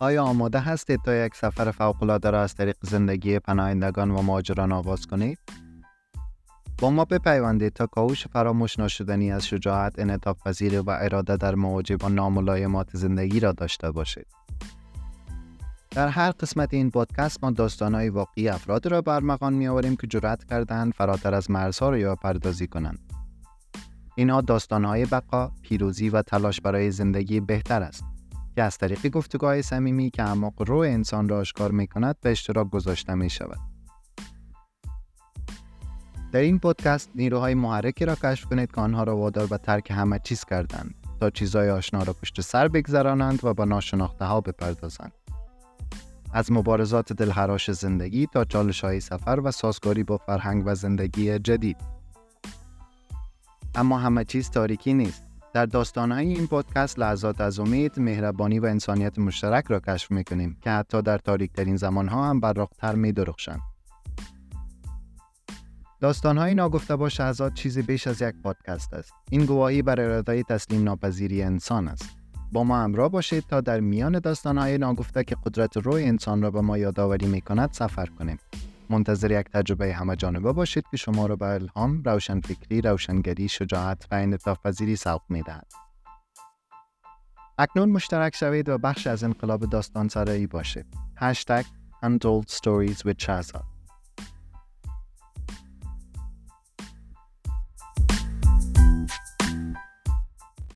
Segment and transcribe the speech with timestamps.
[0.00, 5.06] آیا آماده هستید تا یک سفر فوق‌العاده را از طریق زندگی پناهندگان و مهاجران آغاز
[5.06, 5.38] کنید؟
[6.78, 11.96] با ما بپیوندید تا کاوش فراموش نشدنی از شجاعت، انعطاف پذیری و اراده در مواجهه
[11.96, 14.26] با ناملایمات زندگی را داشته باشید.
[15.90, 20.94] در هر قسمت این پادکست ما داستانهای واقعی افراد را برمغان میآوریم که جرأت کردند
[20.94, 23.12] فراتر از مرزها را یا پردازی کنند.
[24.16, 28.04] اینها داستانهای بقا، پیروزی و تلاش برای زندگی بهتر است.
[28.58, 32.70] که از طریق گفتگاه صمیمی که اعماق رو انسان را آشکار می کند به اشتراک
[32.70, 33.58] گذاشته می شود.
[36.32, 40.20] در این پادکست نیروهای محرکی را کشف کنید که آنها را وادار به ترک همه
[40.24, 45.12] چیز کردند تا چیزهای آشنا را پشت سر بگذرانند و به ناشناخته ها بپردازند.
[46.32, 51.76] از مبارزات دلخراش زندگی تا چالش های سفر و سازگاری با فرهنگ و زندگی جدید.
[53.74, 55.27] اما همه چیز تاریکی نیست.
[55.58, 60.70] در داستانهای این پادکست لحظات از امید، مهربانی و انسانیت مشترک را کشف می‌کنیم که
[60.70, 63.60] حتی در تاریک ترین زمانها هم براقتر می درخشند.
[66.00, 69.12] داستانهای ناگفته با شهزاد چیزی بیش از یک پادکست است.
[69.30, 72.08] این گواهی بر اراده تسلیم ناپذیری انسان است.
[72.52, 76.60] با ما همراه باشید تا در میان داستانهای ناگفته که قدرت روی انسان را به
[76.60, 78.38] ما یادآوری می کند سفر کنیم.
[78.90, 84.14] منتظر یک تجربه همه جانبه باشید که شما را به الهام، روشنفکری، روشنگری، شجاعت و
[84.14, 85.72] انعطاف پذیری سوق می‌دهد.
[87.58, 90.86] اکنون مشترک شوید و بخش از انقلاب داستان سرایی باشید.
[91.16, 91.64] هشتگ
[92.04, 93.77] Untold Stories with